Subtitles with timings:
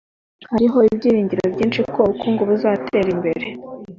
[0.51, 3.45] Hariho ibyiringiro byinshi ko ubukungu buzatera imbere.